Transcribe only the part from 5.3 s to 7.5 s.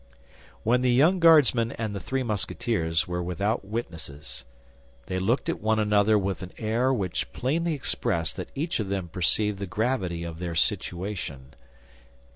at one another with an air which